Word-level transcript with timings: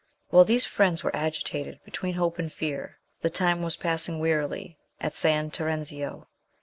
While 0.29 0.45
these 0.45 0.65
friends 0.65 1.03
were 1.03 1.15
agitated 1.15 1.79
between 1.85 2.15
hope 2.15 2.39
and 2.39 2.51
fear, 2.51 2.97
the 3.19 3.29
time 3.29 3.61
was 3.61 3.75
passing 3.77 4.17
wearily 4.17 4.79
at 4.99 5.13
San 5.13 5.51
Terenzio. 5.51 6.25